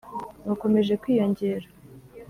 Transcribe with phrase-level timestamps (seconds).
[0.47, 1.67] bakomeje kwiyongera